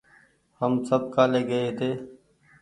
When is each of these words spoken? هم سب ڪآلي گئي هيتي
هم 0.59 0.73
سب 0.87 1.01
ڪآلي 1.15 1.41
گئي 1.49 1.61
هيتي 1.67 1.89